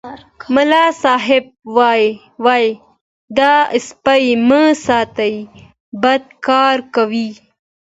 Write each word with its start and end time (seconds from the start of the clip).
ملا 0.55 0.83
صاحب 1.01 1.43
ویل 2.45 2.67
دا 3.37 3.53
سپي 3.87 4.25
مه 4.47 4.63
ساتئ 4.85 5.35
بد 6.01 6.23
کار 6.47 6.77
کوي. 6.95 7.29